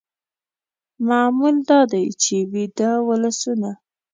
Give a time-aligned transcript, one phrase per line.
[1.07, 3.71] معمول دا دی چې ویده ولسونه